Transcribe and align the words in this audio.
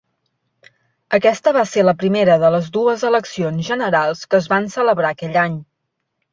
Aquesta 1.17 1.53
va 1.57 1.65
ser 1.73 1.83
la 1.85 1.93
primera 2.05 2.39
de 2.45 2.51
les 2.57 2.71
dues 2.79 3.05
eleccions 3.11 3.71
generals 3.71 4.27
que 4.33 4.41
es 4.43 4.51
van 4.57 4.69
celebrar 4.81 5.15
aquell 5.15 5.41
any. 5.47 5.63